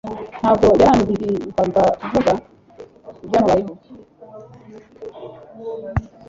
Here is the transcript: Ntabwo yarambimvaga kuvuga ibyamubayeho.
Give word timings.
Ntabwo 0.39 0.67
yarambimvaga 0.81 1.83
kuvuga 1.99 2.31
ibyamubayeho. 3.23 3.73